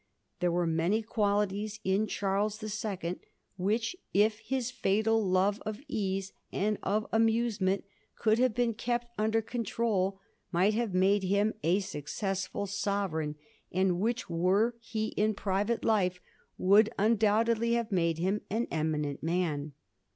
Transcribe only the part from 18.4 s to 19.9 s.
an eminent man.